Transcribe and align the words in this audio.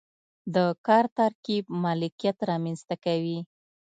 د 0.55 0.57
کار 0.87 1.05
ترکیب 1.19 1.63
مالکیت 1.83 2.37
رامنځته 2.49 2.95
کوي. 3.05 3.39